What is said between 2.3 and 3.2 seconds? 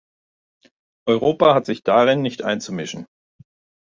einzumischen.